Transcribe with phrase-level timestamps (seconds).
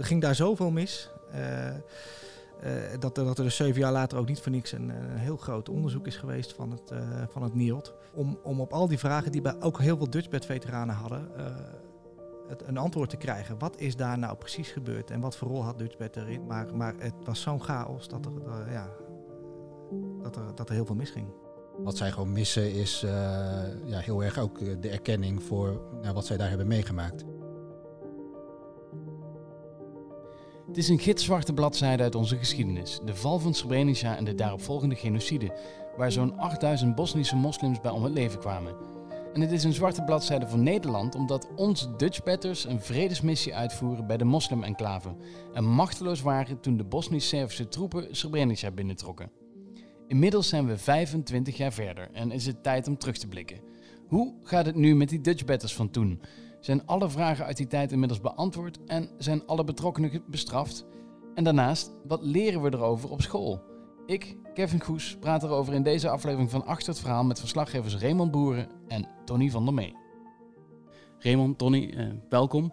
[0.00, 1.10] er ging daar zoveel mis.
[2.98, 5.36] dat, er, dat er dus zeven jaar later ook niet voor niks een, een heel
[5.36, 6.92] groot onderzoek is geweest van het,
[7.30, 7.94] van het NIOD.
[8.12, 11.28] Om, om op al die vragen die bij ook heel veel Dutchbed-veteranen hadden,
[12.48, 13.58] het, een antwoord te krijgen.
[13.58, 16.46] Wat is daar nou precies gebeurd en wat voor rol had Dutchbed erin?
[16.46, 18.32] Maar, maar het was zo'n chaos dat er,
[18.70, 18.88] ja,
[20.22, 21.26] dat, er, dat er heel veel misging.
[21.78, 23.00] Wat zij gewoon missen is
[23.84, 25.80] ja, heel erg ook de erkenning voor
[26.14, 27.24] wat zij daar hebben meegemaakt.
[30.70, 33.00] Het is een gitzwarte bladzijde uit onze geschiedenis.
[33.04, 35.58] De val van Srebrenica en de daaropvolgende genocide,
[35.96, 38.74] waar zo'n 8000 Bosnische moslims bij om het leven kwamen.
[39.32, 44.16] En het is een zwarte bladzijde voor Nederland omdat onze Dutchbatters een vredesmissie uitvoeren bij
[44.16, 45.16] de moslim-enclave
[45.52, 49.30] en machteloos waren toen de Bosnisch-Servische troepen Srebrenica binnentrokken.
[50.06, 53.60] Inmiddels zijn we 25 jaar verder en is het tijd om terug te blikken.
[54.06, 56.20] Hoe gaat het nu met die Dutchbatters van toen?
[56.60, 60.84] Zijn alle vragen uit die tijd inmiddels beantwoord en zijn alle betrokkenen bestraft?
[61.34, 63.62] En daarnaast, wat leren we erover op school?
[64.06, 68.30] Ik, Kevin Goes, praat erover in deze aflevering van Achter het Verhaal met verslaggevers Raymond
[68.30, 69.94] Boeren en Tony van der Mee.
[71.18, 72.72] Raymond, Tony, eh, welkom.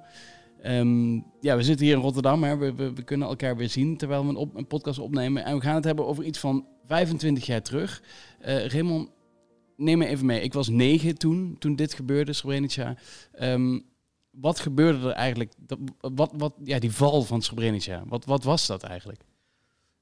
[0.61, 2.57] Ehm, ja, we zitten hier in Rotterdam, hè.
[2.57, 5.45] We, we, kunnen elkaar weer zien terwijl we een, podcast opnemen.
[5.45, 8.03] En we gaan het hebben over iets van 25 jaar terug.
[8.41, 9.09] Uh, Raymond,
[9.77, 10.41] neem me even mee.
[10.41, 12.95] Ik was negen toen, toen dit gebeurde, Srebrenica.
[13.39, 13.85] Um,
[14.29, 15.53] wat gebeurde er eigenlijk?
[15.99, 19.21] Wat, wat, ja, die val van Srebrenica, wat, wat was dat eigenlijk?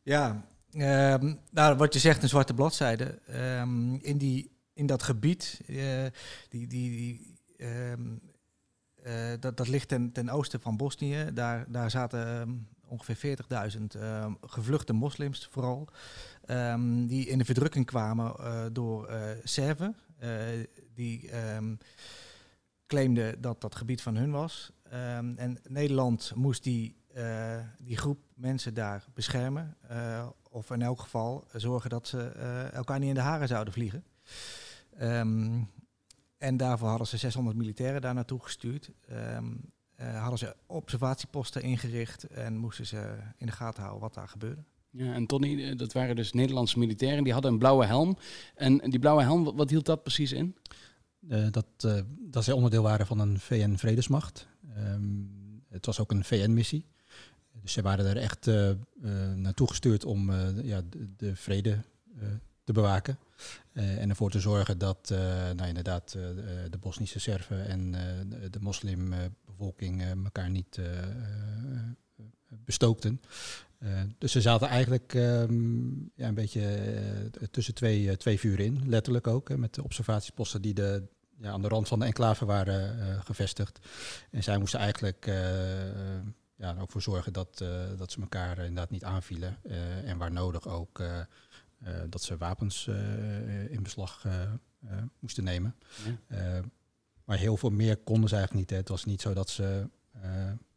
[0.01, 3.19] Ja, um, nou, wat je zegt, een zwarte bladzijde.
[3.59, 6.05] Um, in, die, in dat gebied, uh,
[6.49, 11.29] die, die, die uh, dat, dat ligt ten, ten oosten van Bosnië.
[11.33, 13.37] Daar, daar zaten ongeveer
[13.77, 13.83] 40.000
[14.41, 15.87] gevluchte moslims vooral.
[17.07, 19.09] die in de verdrukking kwamen uh, door
[19.43, 19.95] Serven.
[20.93, 21.29] die
[22.87, 24.71] claimden dat dat gebied van hun was.
[25.35, 26.95] en Nederland moest die,
[27.79, 29.77] die groep mensen daar beschermen.
[30.49, 34.03] Of in elk geval zorgen dat ze uh, elkaar niet in de haren zouden vliegen.
[36.37, 38.91] En daarvoor hadden ze 600 militairen daar naartoe gestuurd.
[40.01, 44.63] Uh, hadden ze observatieposten ingericht en moesten ze in de gaten houden wat daar gebeurde.
[44.89, 48.17] Ja, en Tony, eh, dat waren dus Nederlandse militairen, die hadden een blauwe helm.
[48.55, 50.55] En die blauwe helm, wat, wat hield dat precies in?
[51.29, 54.47] Uh, dat, uh, dat zij onderdeel waren van een VN-vredesmacht.
[54.77, 56.85] Um, het was ook een VN-missie.
[57.61, 58.75] Dus ze waren er echt uh, uh,
[59.35, 61.77] naartoe gestuurd om uh, ja, de, de vrede
[62.65, 63.19] te bewaken.
[63.73, 65.09] en ervoor te zorgen dat
[65.55, 66.11] nou, inderdaad
[66.69, 67.91] de Bosnische Serven en
[68.51, 70.79] de moslimbevolking elkaar niet
[72.65, 73.21] bestookten.
[74.17, 76.91] dus ze zaten eigenlijk um, ja, een beetje
[77.51, 79.57] tussen twee, twee vuren in, letterlijk ook.
[79.57, 81.03] Met de observatieposten die de,
[81.41, 83.79] ja, aan de rand van de enclave waren gevestigd.
[84.31, 85.25] En zij moesten eigenlijk
[86.57, 87.63] ja, ook voor zorgen dat,
[87.97, 89.57] dat ze elkaar inderdaad niet aanvielen.
[90.05, 91.03] En waar nodig ook
[92.09, 92.87] dat ze wapens
[93.69, 94.25] in beslag
[95.19, 95.75] moesten nemen.
[96.29, 96.61] Ja.
[97.25, 98.69] maar heel veel meer konden ze eigenlijk niet.
[98.69, 98.77] Hè.
[98.77, 99.89] Het was niet zo dat ze.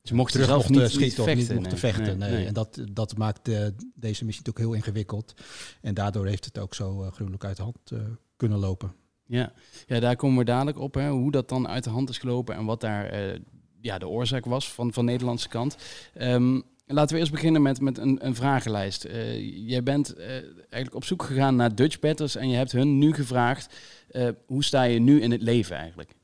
[0.03, 2.19] ze mochten zelf niet schieten of niet mochten vechten.
[2.19, 2.47] Nee, nee.
[2.47, 5.35] En dat, dat maakt deze missie natuurlijk heel ingewikkeld.
[5.81, 7.93] En daardoor heeft het ook zo gruwelijk uit de hand
[8.37, 8.95] kunnen lopen.
[9.25, 9.53] Ja.
[9.87, 10.95] ja, daar komen we dadelijk op.
[10.95, 13.39] Hè, hoe dat dan uit de hand is gelopen en wat daar
[13.81, 15.77] ja, de oorzaak was van, van de Nederlandse kant.
[16.21, 16.63] Um,
[16.95, 19.05] laten we eerst beginnen met, met een, een vragenlijst.
[19.05, 22.99] Uh, jij bent uh, eigenlijk op zoek gegaan naar Dutch batters en je hebt hun
[22.99, 23.75] nu gevraagd,
[24.13, 26.15] uh, hoe sta je nu in het leven eigenlijk?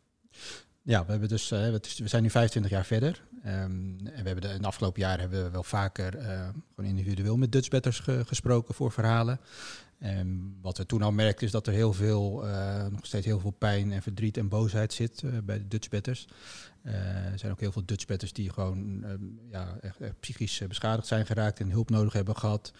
[0.82, 3.22] Ja, we, hebben dus, we zijn nu 25 jaar verder.
[3.46, 6.12] Um, en we hebben de, in afgelopen jaren hebben we wel vaker
[6.74, 9.40] gewoon individueel met Dutch batters ge, gesproken voor verhalen.
[10.04, 13.40] En wat we toen al merkten is dat er heel veel, uh, nog steeds heel
[13.40, 16.28] veel pijn en verdriet en boosheid zit uh, bij de Dutch batters.
[16.82, 16.92] Uh,
[17.32, 21.06] er zijn ook heel veel Dutch batters die gewoon um, ja, echt, echt, psychisch beschadigd
[21.06, 22.72] zijn geraakt en hulp nodig hebben gehad.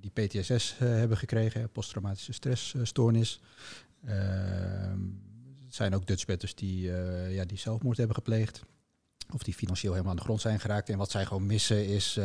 [0.00, 3.40] die PTSS hebben gekregen, posttraumatische stressstoornis.
[4.04, 5.29] er
[5.70, 6.90] zijn ook Dutch batters die,
[7.28, 8.62] ja, die zelfmoord hebben gepleegd.
[9.32, 10.88] Of die financieel helemaal aan de grond zijn geraakt.
[10.88, 12.24] En wat zij gewoon missen is uh,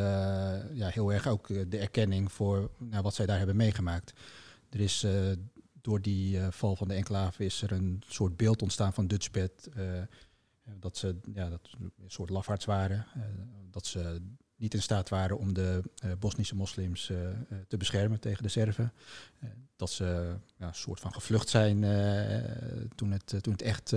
[0.73, 4.13] ja, heel erg ook eh, de erkenning voor nou, wat zij daar hebben meegemaakt.
[4.69, 5.07] Er is
[5.81, 9.69] door die val van de enclave is er een soort beeld ontstaan van Dutchbed.
[10.79, 13.05] dat ze ja, dat een soort lafaards waren.
[13.71, 14.21] dat ze
[14.57, 17.17] niet in staat waren om de uh, Bosnische moslims uh,
[17.67, 18.93] te beschermen tegen de Serven.
[19.75, 21.79] Dat ze ja, een soort van gevlucht zijn
[22.95, 23.93] toen, het, toen het echt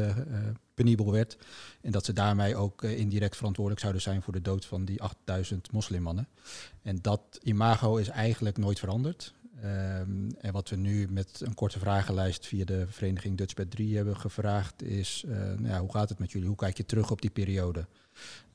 [0.75, 1.37] penibel werd.
[1.81, 5.73] En dat ze daarmee ook indirect verantwoordelijk zouden zijn voor de dood van die 8000
[5.73, 6.29] moslimmannen.
[6.83, 9.35] En dat imago is eigenlijk nooit veranderd.
[9.65, 14.17] Um, en wat we nu met een korte vragenlijst via de vereniging Dutchbed 3 hebben
[14.17, 16.49] gevraagd is, nou ja, hoe gaat het met jullie?
[16.49, 17.87] Hoe kijk je terug op die periode?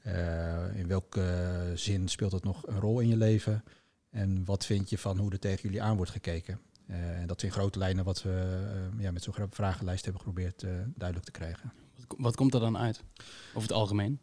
[0.07, 3.63] Uh, in welke zin speelt het nog een rol in je leven?
[4.09, 6.59] En wat vind je van hoe er tegen jullie aan wordt gekeken?
[6.87, 10.65] En dat is in grote lijnen wat we ja, met zo'n vragenlijst hebben geprobeerd
[10.95, 11.73] duidelijk te krijgen.
[11.95, 13.03] Wat, wat, komt er dan uit,
[13.49, 14.19] over het algemeen?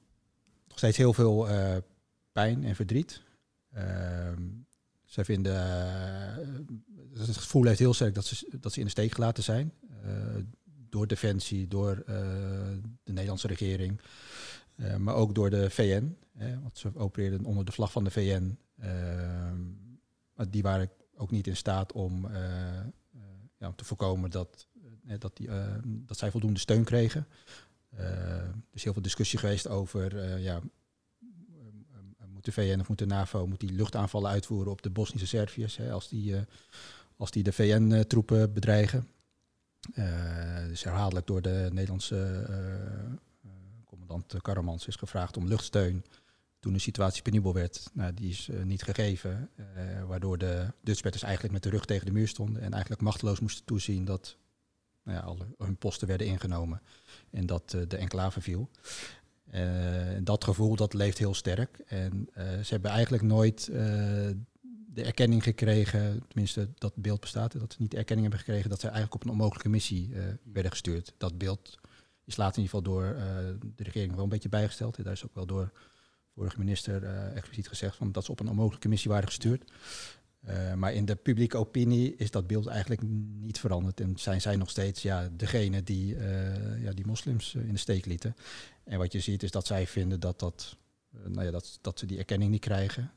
[0.69, 1.49] Nog steeds heel veel
[2.33, 3.23] pijn en verdriet.
[3.73, 4.43] Ehm,
[5.05, 5.57] zij vinden,
[7.15, 9.73] het gevoel heeft heel sterk dat ze, dat ze in de steek gelaten zijn.
[10.89, 14.01] door Defensie, door de Nederlandse regering.
[14.81, 16.17] Uh, maar ook door de VN.
[16.37, 18.59] Hè, want ze opereerden onder de vlag van de VN.
[18.83, 18.87] Uh,
[20.35, 22.33] maar die waren ook niet in staat om, uh,
[23.57, 24.67] ja, te voorkomen dat,
[25.19, 25.49] dat, die,
[25.85, 27.27] dat zij voldoende steun kregen.
[27.97, 30.61] er is heel veel discussie geweest over ja,
[32.33, 35.77] moet de VN of moet de NAVO moet die luchtaanvallen uitvoeren op de Bosnische Serviërs
[35.77, 36.35] hè, als, die,
[37.17, 39.09] als die de VN-troepen bedreigen.
[40.69, 42.47] dus herhaaldelijk door de Nederlandse
[44.11, 46.05] commandant Karamans is gevraagd om luchtsteun
[46.59, 47.91] toen de situatie penibel werd.
[47.93, 52.07] Nou, die is uh, niet gegeven, uh, waardoor de Dutchbatters eigenlijk met de rug tegen
[52.07, 54.37] de muur stonden en eigenlijk machteloos moesten toezien dat
[55.03, 56.83] nou ja, hun posten werden ingenomen
[57.31, 58.71] en dat de enclave viel.
[60.23, 63.65] dat gevoel dat leeft heel sterk en ze hebben eigenlijk nooit
[64.93, 68.81] de erkenning gekregen, tenminste dat beeld bestaat, dat ze niet de erkenning hebben gekregen dat
[68.81, 70.11] ze eigenlijk op een onmogelijke missie
[70.53, 71.15] werden gestuurd.
[71.19, 71.79] Dat beeld
[72.31, 73.23] is later in ieder geval door uh,
[73.77, 75.05] de regering wel een beetje bijgesteld.
[75.05, 75.73] Daar is ook wel door
[76.35, 79.73] vorige minister uh, expliciet gezegd van dat ze op een onmogelijke missie waren gestuurd.
[80.49, 83.03] Uh, maar in de publieke opinie is dat beeld eigenlijk
[83.41, 84.01] niet veranderd.
[84.01, 86.17] En zijn zij nog steeds ja, degene die,
[86.81, 88.37] ja, die moslims in de steek lieten.
[88.85, 90.77] En wat je ziet is dat zij vinden dat, dat,
[91.27, 93.11] nou ja, dat, dat ze die erkenning niet krijgen.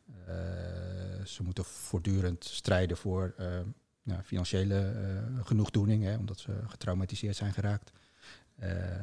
[1.25, 3.35] ze moeten voortdurend strijden voor
[4.23, 4.93] financiële
[5.43, 7.91] genoegdoening, hè, omdat ze getraumatiseerd zijn geraakt.
[8.55, 8.99] Eh,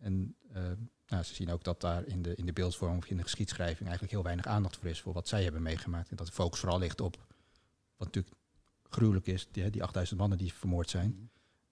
[0.00, 0.62] en eh,
[1.06, 3.82] nou, ze zien ook dat daar in de, in de beeldvorming of in de geschiedschrijving
[3.82, 6.10] eigenlijk heel weinig aandacht voor is voor wat zij hebben meegemaakt.
[6.10, 7.16] En dat de focus vooral ligt op
[7.96, 8.36] wat natuurlijk
[8.88, 11.08] gruwelijk is, die, die 8000 mannen die vermoord zijn.
[11.08, 11.24] Mhm.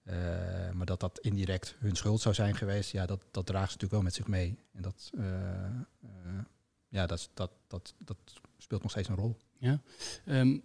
[0.03, 3.77] Eh, maar dat dat indirect hun schuld zou zijn geweest, ja, dat, dat draagt ze
[3.77, 4.57] natuurlijk wel met zich mee.
[4.71, 5.11] En dat,
[6.87, 8.17] ja, dat, dat, dat, dat
[8.57, 9.37] speelt nog steeds een rol.
[9.57, 9.81] Ja.
[10.25, 10.57] Ehm,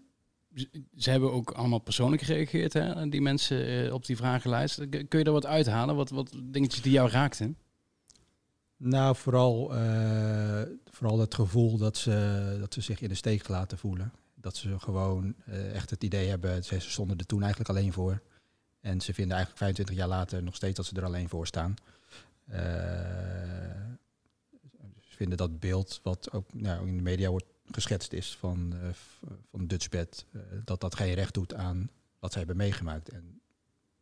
[0.97, 4.89] ze hebben ook allemaal persoonlijk gereageerd, hè, die mensen eh, op die vragenlijst.
[4.89, 5.97] Kun je daar wat uithalen?
[5.97, 7.57] Wat, wat dingetjes die jou raakten?
[8.77, 13.79] Nou, vooral, uh, vooral het gevoel dat ze, dat ze zich in de steek laten
[13.79, 14.13] voelen.
[14.35, 18.23] Dat ze gewoon uh, echt het idee hebben, ze stonden er toen eigenlijk alleen voor.
[18.81, 21.75] En ze vinden eigenlijk 25 jaar later nog steeds dat ze er alleen voor staan.
[25.01, 28.89] Ze vinden dat beeld, wat ook nou, in de media wordt geschetst is van, uh,
[29.51, 33.09] van Dutchbed, uh, dat dat geen recht doet aan wat zij hebben meegemaakt.
[33.09, 33.41] En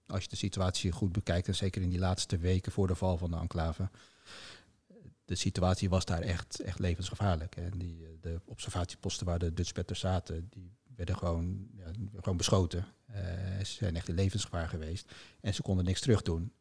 [0.06, 3.16] als je de situatie goed bekijkt, en zeker in die laatste weken voor de val
[3.16, 3.90] van de enclave,
[5.24, 7.56] de situatie was daar echt, echt levensgevaarlijk.
[7.56, 12.86] En die, eh, de observatieposten waar de Dutchbetters zaten, die werden gewoon, ja, gewoon beschoten.
[13.58, 15.12] Ze zijn echt in levensgevaar geweest.
[15.40, 16.52] En ze konden niks terug doen.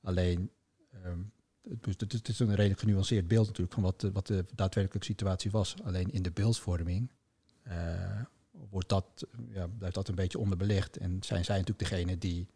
[0.00, 0.50] Alleen
[1.04, 1.32] um,
[1.80, 5.74] het, is een redelijk genuanceerd beeld natuurlijk van wat de, wat de daadwerkelijke situatie was.
[5.84, 7.10] Alleen in de beeldvorming
[7.68, 7.74] uh,
[8.70, 10.96] wordt dat, ja, blijft dat een beetje onderbelicht.
[10.96, 12.46] En zijn zij natuurlijk degene die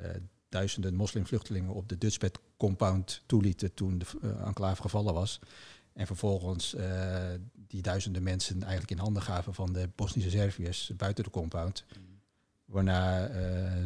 [0.00, 0.08] uh,
[0.48, 5.40] duizenden moslimvluchtelingen op de Dutchbed compound toelieten toen de uh, enclave gevallen was.
[5.92, 6.76] En vervolgens
[7.66, 11.84] die duizenden mensen eigenlijk in handen gaven van de Bosnische Serviërs buiten de compound.
[12.64, 13.30] Waarna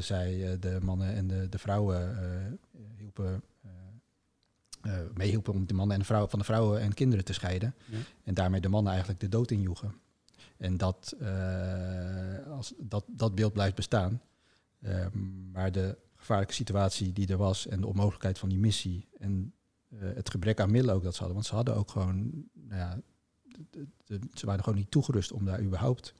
[0.00, 2.18] zij de mannen en de, de vrouwen
[2.96, 3.42] hielpen
[5.14, 7.74] meehielpen om de mannen en de vrouwen, van de vrouwen en kinderen te scheiden.
[7.84, 7.98] Ja.
[8.24, 9.94] En daarmee de mannen eigenlijk de dood injoegen.
[10.56, 14.22] En dat, uh, als dat, dat beeld blijft bestaan.
[14.80, 15.06] Uh,
[15.52, 19.52] maar de gevaarlijke situatie die er was en de onmogelijkheid van die missie en
[19.96, 21.36] het gebrek aan middelen ook dat ze hadden.
[21.36, 23.00] Want ze hadden ook gewoon, nou ja,
[23.70, 26.14] de, de, ze waren gewoon niet toegerust om daar überhaupt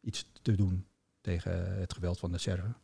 [0.00, 0.86] iets te doen
[1.20, 2.76] tegen het geweld van de Serven.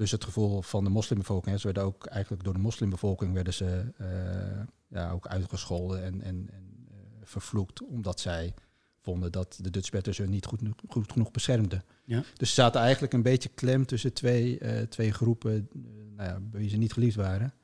[0.00, 3.92] Dus het gevoel van de moslimbevolking, ze werden ook eigenlijk door de moslimbevolking werden ze
[4.00, 8.54] uh, ja, ook uitgescholden en, en, en uh, vervloekt, omdat zij
[9.00, 11.84] vonden dat de Dutchbatters hun niet goed, goed genoeg beschermden.
[12.04, 12.22] Ja.
[12.36, 15.68] Dus ze zaten eigenlijk een beetje klem tussen twee, uh, twee groepen
[16.16, 17.54] nou ja, bij wie ze niet geliefd waren.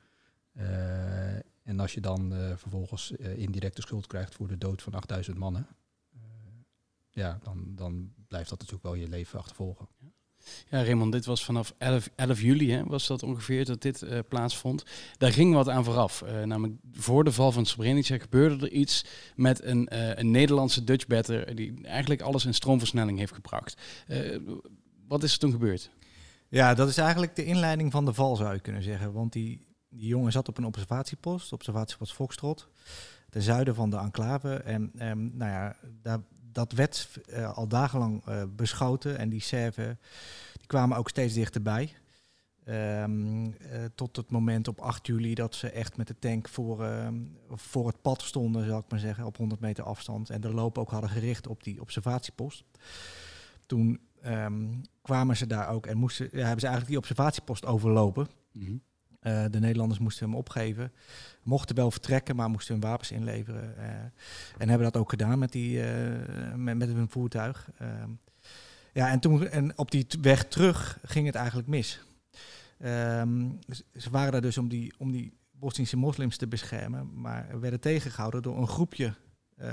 [1.63, 5.67] en als je dan vervolgens indirect de schuld krijgt voor de dood van 8000 mannen,
[7.09, 9.87] ja, dan, dan blijft dat natuurlijk wel je leven achtervolgen.
[9.99, 10.07] Ja.
[10.69, 14.19] Ja, Raymond, dit was vanaf 11, 11 juli, hè, was dat ongeveer, dat dit uh,
[14.29, 14.83] plaatsvond.
[15.17, 16.23] Daar ging wat aan vooraf.
[16.25, 20.83] Uh, namelijk voor de val van Srebrenica gebeurde er iets met een, uh, een Nederlandse
[20.83, 23.81] Dutch batter die eigenlijk alles in stroomversnelling heeft gebracht.
[25.07, 25.89] wat is er toen gebeurd?
[26.49, 29.13] Ja, dat is eigenlijk de inleiding van de val, zou je kunnen zeggen.
[29.13, 32.67] Want die, die jongen zat op een observatiepost, observatiepost Foxtrot,
[33.29, 34.53] ten zuiden van de enclave.
[34.53, 36.19] En ehm, nou ja, daar,
[36.57, 39.99] dat werd uh, al dagenlang uh, beschoten en die serven
[40.53, 41.93] die kwamen ook steeds dichterbij.
[42.69, 43.55] Um,
[43.95, 46.89] tot het moment op 8 juli dat ze echt met de tank voor,
[47.49, 50.29] voor het pad stonden, zal ik maar zeggen, op 100 meter afstand.
[50.29, 52.63] En de loop ook hadden gericht op die observatiepost.
[53.65, 58.27] Toen um, kwamen ze daar ook en moesten, hebben ze eigenlijk die observatiepost overlopen.
[58.51, 58.81] -hmm.
[59.21, 60.91] Uh, de Nederlanders moesten hem opgeven.
[61.43, 63.75] Mochten wel vertrekken, maar moesten hun wapens inleveren.
[64.57, 65.81] en hebben dat ook gedaan met, die,
[66.55, 67.69] met, met hun voertuig.
[68.93, 72.01] ja, en, toen, en op die weg terug ging het eigenlijk mis.
[72.79, 73.59] Um,
[73.95, 78.41] ze waren daar dus om die, om die Bosnische moslims te beschermen, maar werden tegengehouden
[78.41, 79.13] door een groepje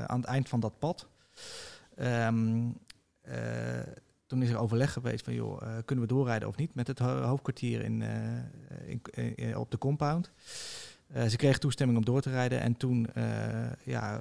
[0.06, 1.08] aan het eind van dat pad.
[1.98, 2.76] Um,
[4.26, 6.98] toen is er overleg geweest van, joh, uh, kunnen we doorrijden of niet met het
[6.98, 8.02] ho hoofdkwartier in,
[8.86, 10.30] in, in, op de compound.
[11.28, 13.06] ze kregen toestemming om door te rijden en toen
[13.84, 14.20] ja,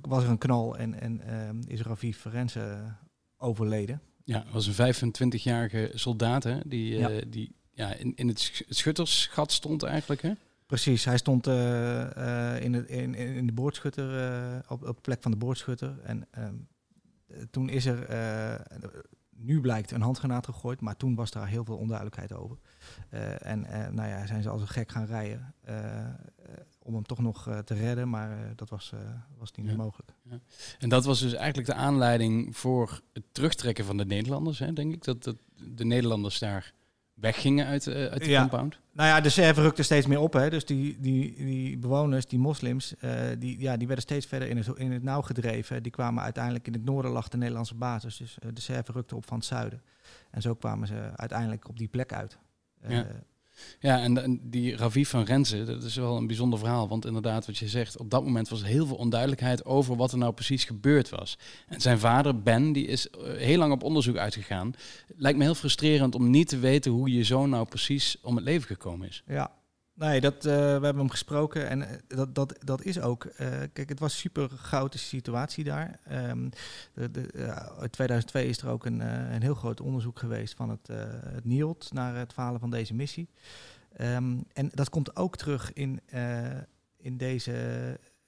[0.00, 1.20] was er een knal en, en
[1.66, 2.94] is Raviv Ferenze
[3.36, 4.00] overleden.
[4.24, 7.20] Ja, was een 25-jarige soldaat hè, die, ja.
[7.28, 10.32] die ja, in, in het schuttersgat stond eigenlijk, hè?
[10.66, 15.00] Precies, hij stond uh, uh, in, het, in, in de boordschutter, uh, op, op de
[15.02, 15.98] plek van de boordschutter.
[16.02, 16.54] En ehm,
[17.50, 18.06] toen is er,
[19.30, 22.58] nu blijkt, een handgranaat gegooid, maar toen was daar heel veel onduidelijkheid over.
[23.38, 23.60] en
[23.94, 25.54] nou ja, zijn ze als een gek gaan rijden
[26.78, 28.92] om hem toch nog te redden, maar dat was,
[29.38, 30.12] was niet meer mogelijk.
[30.22, 30.40] Ja.
[30.78, 34.92] En dat was dus eigenlijk de aanleiding voor het terugtrekken van de Nederlanders, hè, denk
[34.92, 36.74] ik, dat, dat de Nederlanders daar
[37.16, 38.40] weggingen uit, uh, uit de ja.
[38.40, 38.78] compound?
[38.92, 40.32] Nou ja, de server rukte steeds meer op.
[40.32, 40.50] Hè.
[40.50, 44.56] Dus die, die, die bewoners, die moslims, uh, die, ja, die werden steeds verder in
[44.56, 45.82] het, in het nauw gedreven.
[45.82, 48.16] Die kwamen uiteindelijk in het noorden lag de Nederlandse basis.
[48.16, 49.82] Dus uh, de server rukte op van het zuiden.
[50.30, 52.38] En zo kwamen ze uiteindelijk op die plek uit.
[52.88, 53.06] Ja.
[53.80, 56.88] Ja, en, die Raviv van Renze, dat is wel een bijzonder verhaal.
[56.88, 60.12] Want inderdaad, wat je zegt, op dat moment was er heel veel onduidelijkheid over wat
[60.12, 61.38] er nou precies gebeurd was.
[61.68, 64.74] En zijn vader, Ben, die is heel lang op onderzoek uitgegaan.
[65.16, 68.44] Lijkt me heel frustrerend om niet te weten hoe je zoon nou precies om het
[68.44, 69.22] leven gekomen is.
[69.26, 69.50] Ja,
[69.98, 73.24] Nee, dat, uh, we hebben hem gesproken en uh, dat, dat, dat is ook.
[73.24, 76.00] Uh, kijk, het was een super chaotische situatie daar.
[76.12, 76.50] Um,
[76.94, 77.20] de, de,
[77.80, 79.00] in 2002 is er ook een,
[79.34, 80.86] een heel groot onderzoek geweest van het,
[81.32, 83.28] het NIOD naar het falen van deze missie.
[84.00, 86.00] Um, en dat komt ook terug in,
[86.96, 87.54] in deze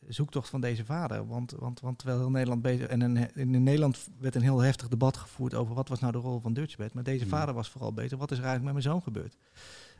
[0.06, 1.26] zoektocht van deze vader.
[1.26, 2.86] Want, want, want terwijl heel Nederland bezig...
[2.86, 6.18] En in, in Nederland werd een heel heftig debat gevoerd over wat was nou de
[6.18, 6.94] rol van Dutchbed.
[6.94, 7.30] Maar deze mm.
[7.30, 9.36] vader was vooral bezig, wat is er eigenlijk met mijn zoon gebeurd?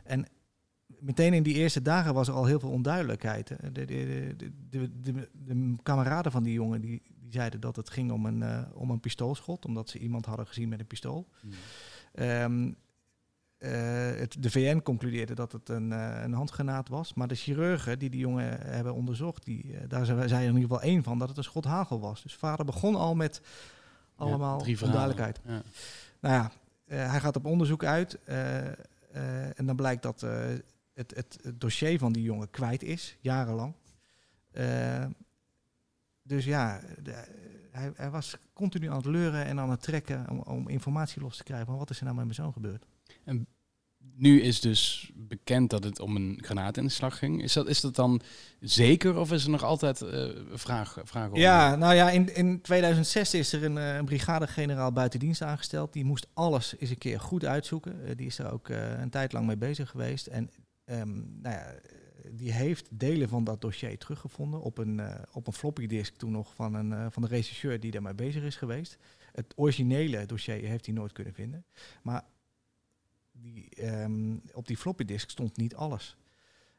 [0.05, 0.27] En
[1.00, 3.49] meteen in die eerste dagen was er al heel veel onduidelijkheid.
[3.49, 4.35] De, de, de,
[4.71, 8.40] de, de, de kameraden van die jongen die, die zeiden dat het ging om een,
[8.40, 11.28] uh, om een pistoolschot, omdat ze iemand hadden gezien met een pistool.
[11.42, 11.52] Mm.
[12.25, 12.76] Um,
[13.59, 13.71] uh,
[14.16, 18.11] het, de VN concludeerde dat het een, uh, een handgranaat was, maar de chirurgen die
[18.11, 21.37] die jongen hebben onderzocht, die, daar zei er in ieder geval één van dat het
[21.37, 22.23] een schot hagel was.
[22.23, 23.40] Dus vader begon al met
[24.16, 25.40] allemaal ja, onduidelijkheid.
[25.45, 25.62] Ja.
[26.21, 26.50] Nou ja,
[26.85, 28.18] hij gaat op onderzoek uit
[29.54, 30.26] en dan blijkt dat
[30.99, 33.75] het, het, het, dossier van die jongen kwijt is, jarenlang.
[34.52, 35.05] Uh,
[36.23, 37.25] dus ja, de,
[37.71, 41.37] hij, hij, was continu aan het leuren en aan het trekken om, om, informatie los
[41.37, 42.85] te krijgen van wat is er nou met mijn zoon gebeurd.
[43.25, 43.47] En
[44.14, 47.43] nu is dus bekend dat het om een granaatinslag ging.
[47.43, 48.21] Is dat, is dat dan
[48.61, 51.38] zeker of is er nog altijd uh, vraag, vraag over?
[51.38, 55.93] Ja, nou ja, in, in 2006 is er een, uh, een brigadegeneraal buiten dienst aangesteld.
[55.93, 58.00] Die moest alles eens een keer goed uitzoeken.
[58.05, 60.26] Uh, die is er ook een tijd lang mee bezig geweest.
[60.26, 60.50] En
[60.90, 61.75] Um, nou ja,
[62.30, 66.30] die heeft delen van dat dossier teruggevonden op een, uh, op een floppy disk toen
[66.30, 68.99] nog van, een, uh, van de rechercheur die daarmee bezig is geweest.
[69.33, 71.64] Het originele dossier heeft hij nooit kunnen vinden.
[72.02, 72.25] Maar
[73.33, 76.16] die, um, op die floppy disk stond niet alles.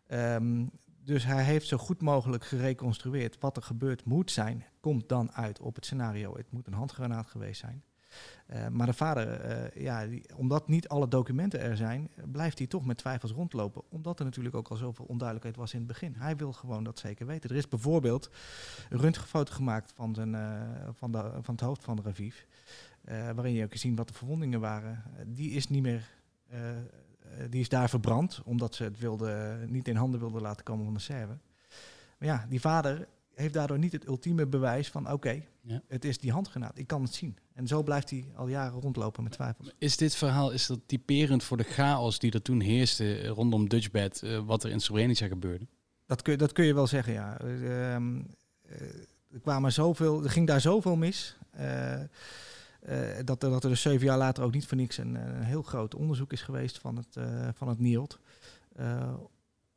[0.08, 0.72] Um,
[1.04, 4.66] dus hij heeft zo goed mogelijk gereconstrueerd wat er gebeurd moet zijn.
[4.80, 6.38] Komt dan uit op het scenario.
[6.38, 7.84] Het moet een handgranaat geweest zijn.
[8.54, 12.86] Uh, maar de vader, uh, ja, omdat niet alle documenten er zijn, blijft hij toch
[12.86, 13.82] met twijfels rondlopen.
[13.90, 16.16] Omdat er natuurlijk ook al zoveel onduidelijkheid was in het begin.
[16.18, 17.50] Hij wil gewoon dat zeker weten.
[17.50, 18.30] Er is bijvoorbeeld
[18.90, 20.62] een röntgenfoto gemaakt van, zijn, uh,
[20.92, 22.36] van, de, van het hoofd van Raviv.
[23.04, 25.04] waarin je ook zien wat de verwondingen waren.
[25.26, 26.10] die is niet meer.
[27.50, 30.94] die is daar verbrand, omdat ze het wilde, niet in handen wilden laten komen van
[30.94, 31.40] de server.
[32.18, 33.08] Maar ja, die vader
[33.40, 35.82] heeft daardoor niet het ultieme bewijs van oké, ja.
[35.88, 37.38] het is die handgranaat, ik kan het zien.
[37.54, 39.74] En zo blijft hij al jaren rondlopen met twijfels.
[39.78, 44.22] Is dit verhaal is dat typerend voor de chaos die er toen heerste rondom Dutchbed,
[44.24, 45.68] uh, wat er in Srebrenica gebeurde?
[46.06, 47.42] Dat kun, dat kun je wel zeggen, ja.
[47.42, 51.38] Uh, er, kwamen zoveel, er ging daar zoveel mis.
[51.60, 52.02] Uh,
[53.26, 55.96] dat, dat er dus zeven jaar later ook niet voor niks een, een heel groot
[55.96, 57.18] onderzoek is geweest van het,
[57.56, 58.20] van het NIOD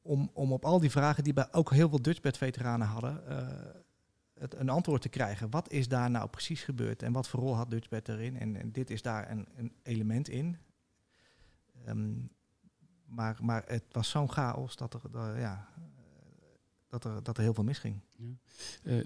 [0.02, 3.22] om, om op al die vragen die bij ook heel veel Dutchbed-veteranen hadden,
[4.34, 5.50] het, een antwoord te krijgen.
[5.50, 8.38] Wat is daar nou precies gebeurd en wat voor rol had Dutchbed erin?
[8.38, 10.58] En, dit is daar een, een element in.
[11.84, 12.14] Ehm,
[13.04, 15.68] maar, maar het was zo'n chaos dat er, ja,
[16.88, 18.00] dat, er, dat er heel veel misging.
[18.82, 19.02] Ja.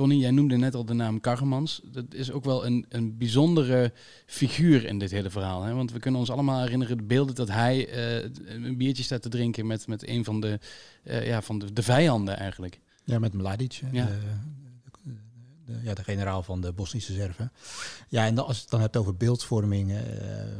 [0.00, 1.80] Tony, jij noemde net al de naam Karremans.
[1.84, 3.92] Dat is ook wel een, een bijzondere
[4.26, 5.62] figuur in dit hele verhaal.
[5.62, 5.74] Hè?
[5.74, 9.28] Want we kunnen ons allemaal herinneren de beelden dat hij uh, een biertje staat te
[9.28, 10.58] drinken met, met een van de,
[11.04, 12.80] uh, ja, van de, de vijanden eigenlijk.
[13.04, 13.80] Ja, met Mladic.
[13.92, 14.06] Ja.
[14.06, 14.18] De,
[15.64, 17.52] de, ja, de generaal van de Bosnische Serven.
[18.08, 19.98] Ja, en als je het dan hebt over beeldvorming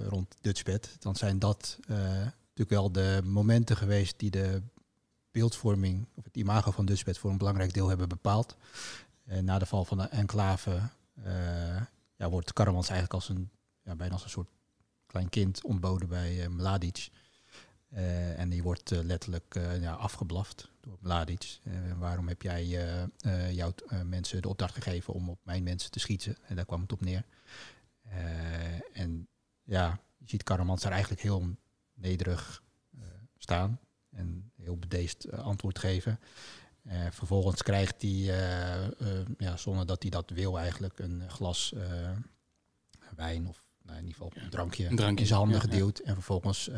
[0.09, 4.63] rond Dutchbed, dan zijn dat natuurlijk wel de momenten geweest die de
[5.31, 8.57] beeldvorming, of het imago van Dutchbed voor een belangrijk deel hebben bepaald.
[9.31, 10.81] Eh, na de val van de enclave
[11.25, 11.83] uh,
[12.17, 13.51] ja, wordt Karamans eigenlijk als een,
[13.83, 14.51] ja, bijna als een soort
[15.07, 17.11] klein kind ontboden bij uh, Mladic.
[18.37, 21.59] en die wordt letterlijk ja, afgeblaft door Mladic.
[21.99, 22.67] waarom heb jij
[23.53, 26.37] jouw mensen de opdracht gegeven om op mijn mensen te schieten?
[26.47, 27.25] En daar kwam het op neer.
[28.93, 29.29] en
[29.63, 31.57] ja, je ziet Karamans daar eigenlijk heel
[31.95, 32.63] nederig
[33.39, 36.19] staan en heel bedeesd antwoord geven.
[36.91, 41.75] Uh, vervolgens krijgt hij, uh, uh, ja, zonder dat hij dat wil eigenlijk, een glas
[43.17, 46.03] wijn of nou, in ieder geval een drankje, een drankje in zijn handen gedeeld.
[46.03, 46.71] En vervolgens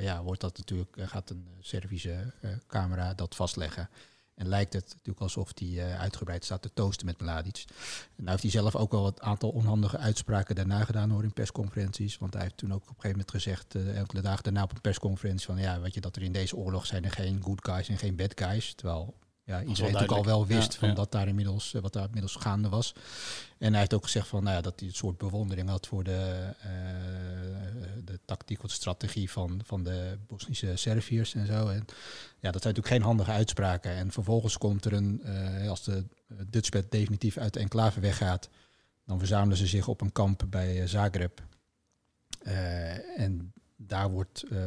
[0.00, 2.32] ja, wordt dat natuurlijk, gaat een Servische
[2.66, 3.88] camera dat vastleggen.
[4.34, 7.64] En lijkt het natuurlijk alsof hij uitgebreid staat te toosten met Mladic.
[7.68, 7.74] En
[8.16, 12.18] nou heeft hij zelf ook wel een aantal onhandige uitspraken daarna gedaan hoor in persconferenties.
[12.18, 14.80] Want hij heeft toen ook op een gegeven moment gezegd, enkele dagen daarna op een
[14.80, 17.88] persconferentie, van ja, weet je, dat er in deze oorlog zijn er geen good guys
[17.88, 18.74] en geen bad guys.
[18.74, 22.34] Terwijl ja, iedereen natuurlijk al wel wist van dat daar inmiddels, eh, wat daar inmiddels
[22.34, 22.94] gaande was.
[23.58, 26.04] En hij heeft ook gezegd van, nou ja, dat hij een soort bewondering had voor
[26.04, 26.70] de, uh,
[28.04, 31.68] de tactiek of de strategie van, van de Bosnische Serviërs en zo.
[31.68, 31.84] En
[32.40, 33.90] ja, dat zijn natuurlijk geen handige uitspraken.
[33.90, 36.04] En vervolgens komt er een, uh, als de
[36.46, 38.48] Dutchbed definitief uit de enclave weggaat,
[39.04, 41.42] dan verzamelen ze zich op een kamp bij Zagreb.
[43.16, 43.52] en
[43.86, 44.60] daar wordt uh,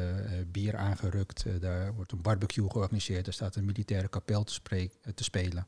[0.52, 5.68] bier aangerukt, uh, daar wordt een barbecue georganiseerd, er staat een militaire kapel te, spelen.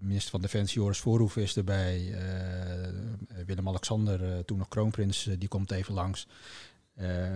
[0.00, 2.14] Minister van Defensie Joris Voorhoeven is erbij,
[3.46, 6.26] Willem-Alexander, toen nog kroonprins, die komt even langs.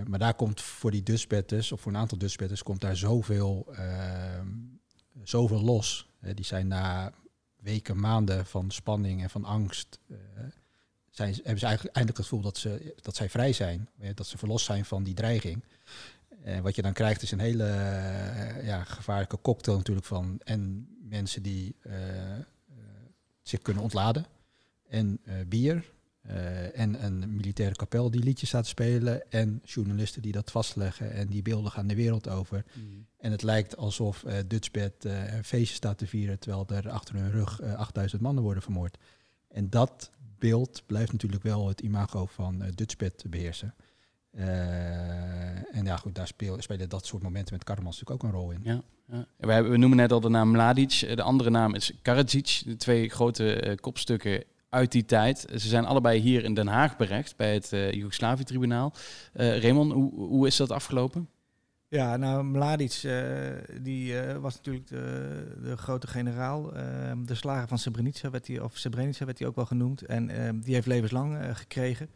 [0.07, 4.49] maar daar komt voor die Dutchbetters, of voor een aantal Dutchbetters, komt daar zoveel, ehm,
[5.23, 6.11] zoveel los.
[6.35, 7.13] die zijn na
[7.57, 9.99] weken, maanden van spanning en van angst
[11.12, 13.88] zijn, hebben ze eigenlijk eindelijk het gevoel dat, ze, dat zij vrij zijn.
[14.14, 15.64] Dat ze verlost zijn van die dreiging.
[16.42, 20.88] En wat je dan krijgt is een hele uh, ja, gevaarlijke cocktail natuurlijk van en
[21.09, 21.94] mensen die uh,
[23.42, 24.27] zich kunnen ontladen.
[24.88, 25.90] En bier.
[26.75, 29.31] en een militaire kapel die liedjes staat spelen.
[29.31, 31.12] En journalisten die dat vastleggen.
[31.12, 32.64] En die beelden gaan de wereld over.
[32.72, 33.07] Mm.
[33.18, 36.38] En het lijkt alsof Dutchbed een feestje staat te vieren.
[36.38, 38.98] Terwijl er achter hun rug 8000 mannen worden vermoord.
[39.48, 40.11] En dat
[40.43, 43.75] beeld blijft natuurlijk wel het imago van uh, Dutchbed beheersen.
[44.35, 44.45] Uh,
[45.77, 48.51] en ja, goed, daar speel, spelen dat soort momenten met Karmans natuurlijk ook een rol
[48.51, 48.61] in.
[48.63, 49.27] Ja, ja.
[49.37, 50.93] We, hebben, we noemen net al de naam Mladic.
[50.93, 52.63] Eh, de andere naam is Karadzic.
[52.65, 55.47] De twee grote kopstukken uit die tijd.
[55.51, 58.93] Ze zijn allebei hier in Den Haag berecht bij het uh, Joegoslavië-tribunaal.
[59.33, 61.29] Raymond, hoe, hoe is dat afgelopen?
[61.93, 63.51] Ja, nou, Mladic, uh,
[63.81, 66.77] die uh, was natuurlijk de, de grote generaal.
[66.77, 70.03] Uh, de slager van Srebrenica werd hij, of Srebrenica werd hij ook wel genoemd.
[70.03, 72.11] En ehm, die heeft levenslang eh, gekregen.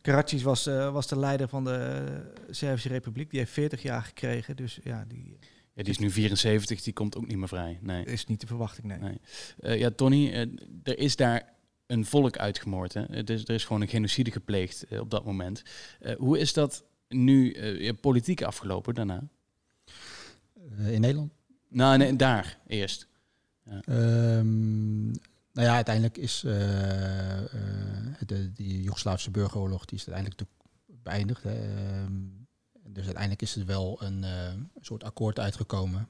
[0.00, 2.04] Karadzic was, was de leider van de
[2.50, 3.30] Servische Republiek.
[3.30, 4.56] Die heeft 40 jaar gekregen.
[4.56, 5.38] Dus ja, die...
[5.72, 7.78] Ja, die is nu 74, die komt ook niet meer vrij.
[7.82, 8.04] Nee.
[8.04, 9.18] Is niet de verwachting, nee.
[9.60, 9.78] nee.
[9.78, 10.48] ja, Tony,
[10.82, 11.54] er is daar
[11.86, 12.94] een volk uitgemoord.
[12.94, 13.02] Hè?
[13.06, 15.62] Er, is, er is gewoon een genocide gepleegd op dat moment.
[16.18, 19.22] hoe is dat nu uh, politiek afgelopen daarna?
[20.78, 21.32] Uh, in Nederland?
[21.68, 23.06] Nou, nee, daar eerst.
[23.64, 23.82] Ja.
[24.38, 25.06] Um,
[25.52, 26.52] nou ja, uiteindelijk is uh,
[28.26, 30.50] de, die Joegoslavische burgeroorlog die is uiteindelijk
[30.86, 31.42] beëindigd.
[31.42, 32.02] Hè.
[32.02, 32.46] Um,
[32.84, 34.24] dus uiteindelijk is er wel een,
[34.80, 36.08] soort akkoord uitgekomen.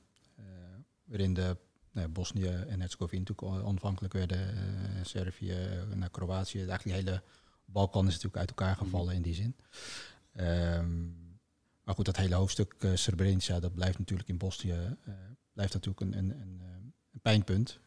[1.05, 1.57] waarin de
[1.93, 4.55] nou, Bosnië en Herzegovina natuurlijk onafhankelijk werden.
[5.03, 5.57] Servië
[5.95, 6.59] naar Kroatië.
[6.59, 7.23] Eigenlijk die hele
[7.65, 9.55] Balkan is natuurlijk uit elkaar gevallen in die zin.
[10.41, 11.19] Um,
[11.89, 15.15] maar goed, dat hele hoofdstuk uh, Srebrenica, dat blijft natuurlijk in Bosnië, uh,
[15.53, 17.79] blijft natuurlijk een, een, een, eh, pijnpunt.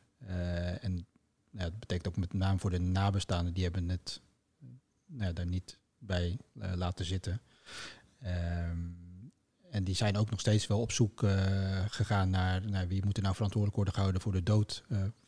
[0.82, 1.08] En
[1.50, 4.22] nou, dat betekent ook met name voor de nabestaanden, die hebben het
[5.06, 7.42] nou, daar niet bij laten zitten.
[8.24, 9.32] Um,
[9.70, 11.26] en die zijn ook nog steeds wel op zoek
[11.88, 14.84] gegaan naar, wie moet er nou verantwoordelijk worden gehouden voor de dood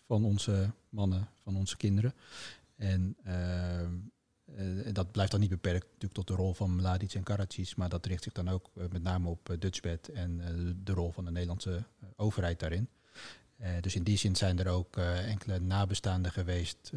[0.05, 2.13] van onze mannen, van onze kinderen.
[2.75, 3.89] En uh,
[4.91, 8.05] dat blijft dan niet beperkt natuurlijk tot de rol van Mladic en Karadzic, maar dat
[8.05, 10.41] richt zich dan ook met name op Dutchbed en
[10.83, 11.83] de rol van de Nederlandse
[12.15, 12.89] overheid daarin.
[13.81, 16.91] dus in die zin zijn er ook enkele nabestaanden geweest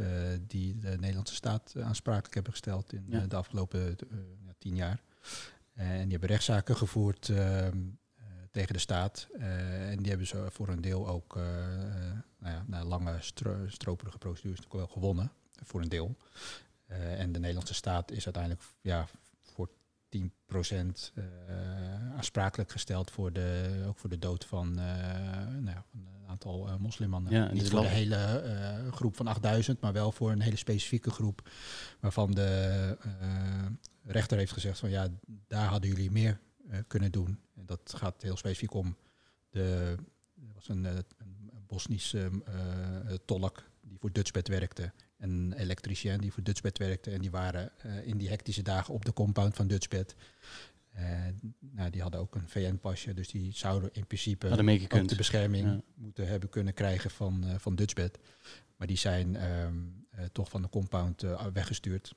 [0.46, 3.96] die de Nederlandse staat aansprakelijk hebben gesteld in de afgelopen
[4.58, 5.02] tien jaar.
[5.74, 7.78] en die hebben rechtszaken gevoerd ehm,
[8.50, 9.28] tegen de staat.
[9.38, 11.34] en die hebben ze voor een deel ook
[12.38, 13.18] nou ja, na lange
[13.66, 16.16] stroperige procedures wel gewonnen, voor een deel.
[16.90, 19.06] Uh, en de Nederlandse staat is uiteindelijk ja,
[19.42, 19.70] voor
[20.16, 21.24] 10% uh,
[22.16, 24.84] aansprakelijk gesteld voor de, ook voor de dood van uh,
[25.60, 27.32] nou, een aantal moslimmannen.
[27.32, 31.48] Ja, Niet voor de hele groep van 8000, maar wel voor een hele specifieke groep
[32.00, 32.98] waarvan de
[34.02, 35.08] rechter heeft gezegd van ja,
[35.46, 36.40] daar hadden jullie meer
[36.86, 37.40] kunnen doen.
[37.56, 38.96] En dat gaat heel specifiek om
[39.50, 39.94] de,
[40.54, 41.04] was een, een
[41.66, 42.30] Bosnische
[43.24, 47.10] tolk die voor Dutchbed werkte een elektricien die voor Dutchbed werkte.
[47.10, 50.14] En die waren uh, in die hectische dagen op de compound van Dutchbed.
[50.98, 51.02] Uh,
[51.58, 54.48] nou, die hadden ook een VN-pasje, dus die zouden in principe
[54.88, 58.18] ook de bescherming moeten hebben kunnen krijgen van, uh, van Dutchbed.
[58.76, 62.14] Maar die zijn um, toch van de compound weggestuurd.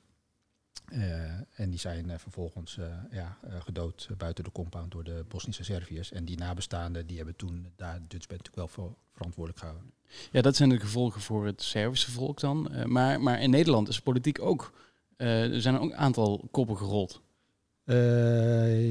[0.92, 1.22] Uh,
[1.54, 6.12] en die zijn uh, vervolgens uh, ja, gedood buiten de compound door de Bosnische Serviërs.
[6.12, 9.92] En die nabestaanden die hebben toen daar Dutchbed natuurlijk wel voor verantwoordelijk gehouden.
[10.32, 12.70] Ja, dat zijn de gevolgen voor het Servische volk dan.
[12.86, 14.72] maar, maar in Nederland is politiek ook,
[15.16, 17.20] er zijn ook een aantal koppen gerold.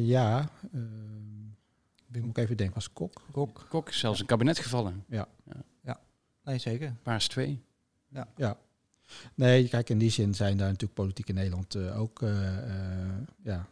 [0.05, 0.49] ja,
[2.11, 3.21] moet ik even denken, was Kok?
[3.31, 5.05] Kok, Kok is zelfs een kabinet gevallen.
[5.07, 5.63] Ja, ja.
[5.83, 5.99] ja.
[6.43, 6.95] nee zeker.
[7.03, 7.61] Paars 2.
[8.07, 8.27] Ja.
[8.35, 8.57] ja.
[9.35, 12.29] Nee, kijk, in die zin zijn daar natuurlijk politiek in Nederland uh, ook uh,
[13.43, 13.67] ja,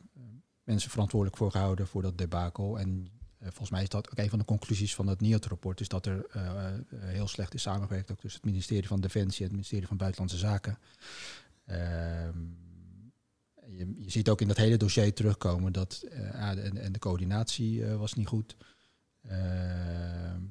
[0.63, 2.79] mensen verantwoordelijk voor gehouden voor dat debakel.
[2.79, 3.07] En
[3.41, 6.25] volgens mij is dat ook een van de conclusies van het NIOT-rapport, is dat er
[6.95, 10.37] heel slecht is samengewerkt, ook tussen het ministerie van Defensie en het ministerie van Buitenlandse
[10.37, 10.77] Zaken.
[11.65, 12.39] Ehm,
[13.65, 18.13] je, je, ziet ook in dat hele dossier terugkomen dat en, en, de coördinatie was
[18.13, 18.55] niet goed.
[19.21, 20.41] Ehm,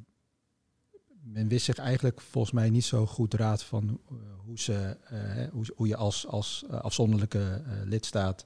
[1.32, 5.48] men wist zich eigenlijk volgens mij niet zo goed raad van uh, hoe, ze, uh,
[5.52, 8.44] hoe, hoe, je als, als uh, afzonderlijke lidstaat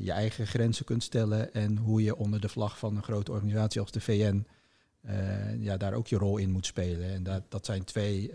[0.00, 3.80] je eigen grenzen kunt stellen en hoe je onder de vlag van een grote organisatie
[3.80, 4.46] als de VN
[5.58, 7.10] ja, daar ook je rol in moet spelen.
[7.10, 8.32] En dat, dat zijn twee,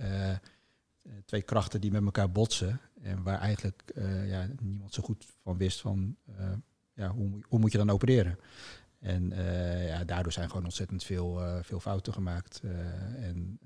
[1.25, 3.83] twee krachten die met elkaar botsen en waar eigenlijk
[4.25, 6.15] ja, niemand zo goed van wist van
[6.93, 8.37] ja, hoe, hoe moet je dan opereren.
[9.05, 12.61] En uh, ja, daardoor zijn gewoon ontzettend veel, uh, veel fouten gemaakt.
[12.63, 12.71] Uh,
[13.23, 13.59] en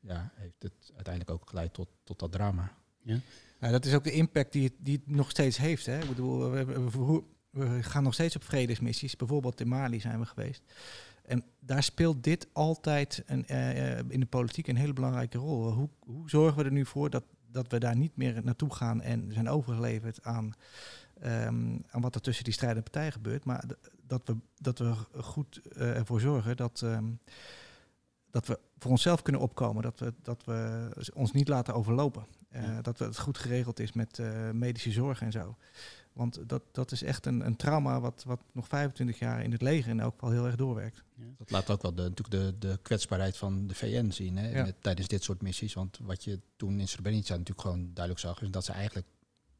[0.00, 2.72] ja, heeft het uiteindelijk ook geleid tot, tot dat drama.
[3.02, 3.18] Ja.
[3.60, 5.86] ja dat is ook de impact die het, die nog steeds heeft.
[5.86, 5.98] Hè?
[5.98, 9.16] Ik bedoel, we, we, gaan nog steeds op vredesmissies.
[9.16, 10.62] Bijvoorbeeld in Mali zijn we geweest.
[11.22, 13.46] En daar speelt dit altijd een,
[14.08, 15.72] in de politiek een hele belangrijke rol.
[15.72, 19.00] Hoe, hoe zorgen we er nu voor dat, dat we daar niet meer naartoe gaan
[19.00, 20.54] en zijn overgeleverd aan
[21.24, 23.44] um, aan wat er tussen die strijdende partijen gebeurt.
[23.44, 23.64] Maar
[24.08, 27.18] dat we, dat we goed uh, ervoor zorgen dat, um,
[28.30, 29.82] dat we voor onszelf kunnen opkomen.
[29.82, 32.26] Dat we, dat we ons niet laten overlopen.
[32.52, 35.56] Uh, Dat het goed geregeld is met uh, medische zorg en zo.
[36.12, 39.62] Want dat, dat is echt een, een trauma wat, wat nog 25 jaar in het
[39.62, 41.02] leger in elk geval heel erg doorwerkt.
[41.14, 41.24] Ja.
[41.38, 44.64] Dat laat ook wel de, natuurlijk de, de kwetsbaarheid van de VN zien hè, ja.
[44.64, 45.74] met, tijdens dit soort missies.
[45.74, 49.06] Want wat je toen in Srebrenica natuurlijk gewoon duidelijk zag, is dat ze eigenlijk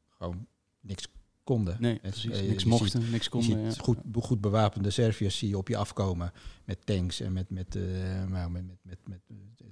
[0.09, 0.47] gewoon
[0.79, 1.07] niks
[1.49, 1.77] konden.
[1.79, 2.41] Nee, precies.
[2.41, 3.59] Uh, niks mochten, ziet, niks konden.
[3.59, 3.71] Ja.
[3.71, 6.31] Goed, goed bewapende Serviërs zie je op je afkomen
[6.65, 9.19] met tanks en met, met, uh, met, met, met, met,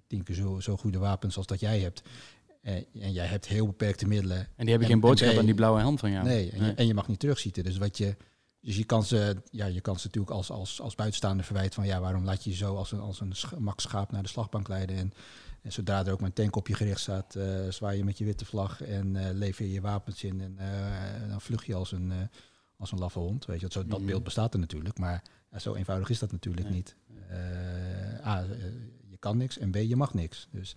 [0.08, 2.02] tien keer zo, zo goede wapens als dat jij hebt.
[2.62, 4.38] En jij hebt heel beperkte middelen.
[4.38, 6.26] En die hebben geen boodschap aan die blauwe hand van jou.
[6.26, 6.70] Nee, en, nee.
[6.70, 7.64] Je, en je mag niet terugzieten.
[7.64, 8.16] Dus wat je,
[8.62, 11.86] dus je kan ze, ja, je kan ze natuurlijk als, als, als buitenstaander verwijten van
[11.86, 13.36] ja, waarom laat je je zo als een, als een
[13.76, 15.14] schaap naar de slagbank leiden en
[15.62, 18.18] en zodra er ook maar een tank op je gericht staat, uh, zwaai je met
[18.18, 20.42] je witte vlag en uh, lever je je wapens in.
[20.42, 22.12] En uh, dan vlug je als een,
[22.78, 23.46] als een laffe hond.
[23.46, 24.08] Weet je, zo, dat mhm.
[24.08, 24.98] beeld bestaat er natuurlijk.
[24.98, 25.24] Maar
[25.58, 26.96] zo eenvoudig is dat natuurlijk niet.
[28.26, 28.46] A,
[29.10, 30.48] je kan niks en B, je mag niks.
[30.52, 30.76] Dus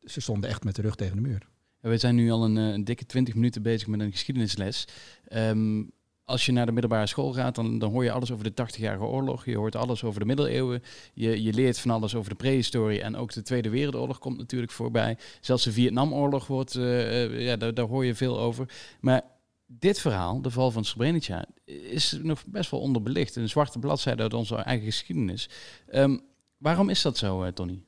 [0.00, 1.48] ze stonden echt met de rug tegen de muur.
[1.80, 4.88] we zijn nu al een, een dikke twintig minuten bezig met een geschiedenisles.
[5.32, 5.92] Um,
[6.24, 9.04] als je naar de middelbare school gaat, dan, dan hoor je alles over de 80-jarige
[9.04, 9.44] oorlog.
[9.44, 10.82] Je hoort alles over de middeleeuwen.
[11.14, 13.02] Je, je leert van alles over de prehistorie.
[13.02, 15.18] En ook de Tweede Wereldoorlog komt natuurlijk voorbij.
[15.40, 18.68] Zelfs de Vietnamoorlog wordt, uh, ja, daar, daar hoor je veel over.
[19.00, 19.22] Maar
[19.66, 23.36] dit verhaal, de val van Srebrenica, is nog best wel onderbelicht.
[23.36, 25.48] Een zwarte bladzijde uit onze eigen geschiedenis.
[25.94, 26.20] Um,
[26.56, 27.84] waarom is dat zo, uh, Tony?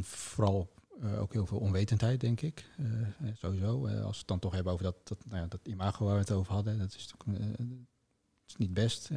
[0.00, 0.68] Vooral
[1.02, 2.64] uh, ook heel veel onwetendheid, denk ik.
[2.80, 3.86] Uh, sowieso.
[3.86, 6.14] Uh, als we het dan toch hebben over dat, dat, nou ja, dat imago waar
[6.14, 7.60] we het over hadden, dat is natuurlijk
[8.46, 9.10] is niet best.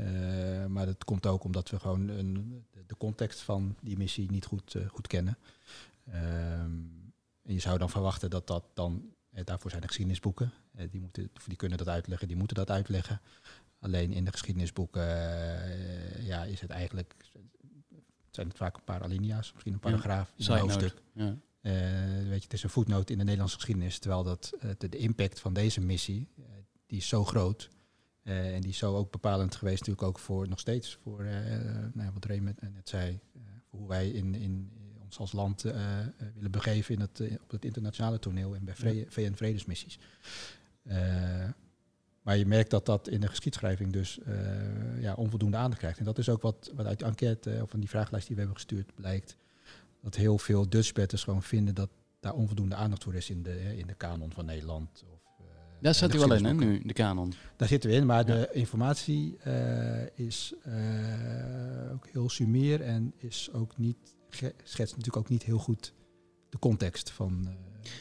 [0.68, 4.76] maar dat komt ook omdat we gewoon een, de context van die missie niet goed,
[4.88, 5.38] goed kennen.
[6.06, 6.72] Ehm,
[7.42, 9.14] en je zou dan verwachten dat dat dan
[9.44, 10.52] daarvoor zijn de geschiedenisboeken.
[10.90, 13.22] die, moeten, die kunnen dat uitleggen, die moeten dat uitleggen.
[13.80, 15.06] Alleen in de geschiedenisboeken
[16.24, 17.16] ja, is het eigenlijk,
[18.32, 21.02] zijn het vaak een paar alinea's, misschien een paragraaf een hoofdstuk.
[21.14, 21.36] Ja.
[21.62, 25.40] Weet je, het is een voetnoot in de Nederlandse geschiedenis, terwijl dat, de, de impact
[25.40, 26.28] van deze missie,
[26.86, 27.70] die is zo groot
[28.24, 31.24] en die is zo ook bepalend geweest, natuurlijk ook voor nog steeds voor
[31.94, 33.20] nou, wat Raymond net zei,
[33.70, 34.72] voor hoe wij in, in
[35.04, 35.62] ons als land
[36.34, 40.00] willen begeven in het, op het internationale toneel en bij VN-vredesmissies.
[42.22, 44.20] maar je merkt dat dat in de geschiedschrijving dus
[45.00, 46.00] ja, onvoldoende aandacht krijgt.
[46.00, 48.42] En dat is ook wat, wat uit de enquête of van die vragenlijst die we
[48.42, 49.38] hebben gestuurd blijkt.
[50.02, 53.88] Dat heel veel Dutchbatters gewoon vinden dat daar onvoldoende aandacht voor is in de, in
[53.88, 55.04] de kanon van Nederland.
[55.14, 55.20] Of
[55.82, 57.34] daar zit hij wel in, hè, nu, de kanon.
[57.56, 63.50] Daar zitten we in, maar de informatie uh, is uh, ook heel sumier en is
[63.54, 64.16] ook niet,
[64.64, 65.94] schetst natuurlijk ook niet heel goed
[66.50, 67.40] de context van.
[67.44, 67.50] Uh,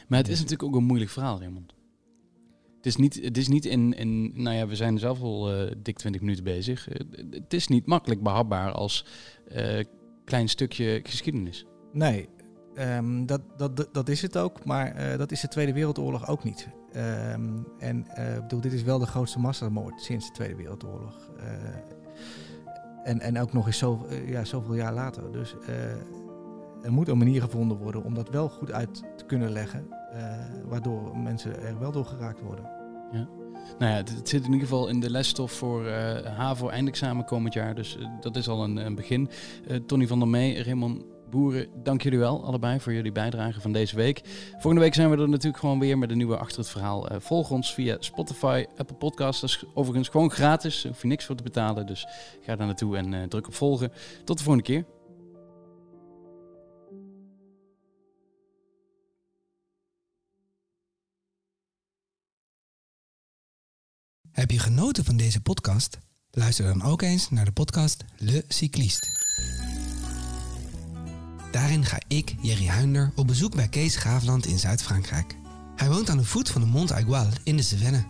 [0.07, 1.73] maar het is natuurlijk ook een moeilijk verhaal, Raymond.
[2.75, 5.97] Het is niet, het is niet in, in, nou ja, we zijn zelf al dik
[5.97, 6.87] 20 minuten bezig.
[7.31, 9.05] het is niet makkelijk behapbaar als
[10.25, 11.65] klein stukje geschiedenis.
[11.91, 12.29] Nee,
[12.97, 16.69] um, dat, dat, dat is het ook, maar dat is de Tweede Wereldoorlog ook niet.
[16.95, 21.29] Um, en uh, bedoel, dit is wel de grootste massamoord sinds de Tweede Wereldoorlog.
[21.37, 21.43] Uh,
[23.03, 25.31] en, en ook nog eens zo, uh, ja, zoveel jaar later.
[25.31, 25.55] Dus
[26.83, 29.87] er moet een manier gevonden worden om dat wel goed uit te kunnen leggen.
[30.67, 32.65] waardoor mensen er wel door geraakt worden.
[33.11, 33.27] Ja.
[33.79, 35.89] Nou ja, het, zit in ieder geval in de lesstof voor
[36.25, 37.75] HAVO eindexamen komend jaar.
[37.75, 39.29] Dus dat is al een, een begin.
[39.85, 43.95] Tony van der Mee, Raymond Boeren, dank jullie wel allebei voor jullie bijdrage van deze
[43.95, 44.21] week.
[44.51, 47.11] Volgende week zijn we er natuurlijk gewoon weer met een nieuwe Achter het Verhaal.
[47.11, 49.41] Uh, volg ons via Spotify, Apple Podcasts.
[49.41, 50.81] Dat is overigens gewoon gratis.
[50.81, 51.85] Daar hoef je niks voor te betalen.
[51.85, 52.07] Dus
[52.41, 53.91] ga daar naartoe en uh, druk op volgen.
[54.23, 54.85] Tot de volgende keer.
[64.31, 65.99] Heb je genoten van deze podcast?
[66.31, 69.07] Luister dan ook eens naar de podcast Le Cycliste.
[71.51, 75.35] Daarin ga ik, Jerry Huinder, op bezoek bij Kees Graafland in Zuid-Frankrijk.
[75.75, 78.03] Hij woont aan de voet van de Mont Aigual in de Cevennes.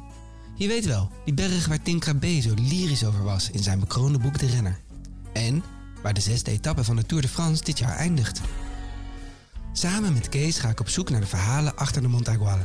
[0.56, 4.20] Je weet wel, die berg waar Tim Krabbe zo lyrisch over was in zijn bekroonde
[4.20, 4.80] boek De Renner.
[5.34, 5.64] En
[6.02, 8.42] waar de zesde etappe van de Tour de France dit jaar eindigt.
[9.74, 12.60] Samen met Kees ga ik op zoek naar de verhalen achter de Mont Aigual.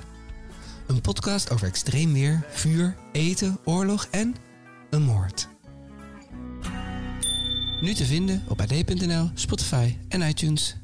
[0.87, 4.35] Een podcast over extreem weer, vuur, eten, oorlog en
[4.91, 5.49] een moord.
[7.81, 10.77] Nu te vinden op ad.nl, Spotify en iTunes.